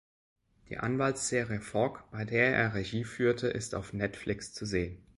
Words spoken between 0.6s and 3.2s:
Die Anwaltsserie "Falk", bei der er Regie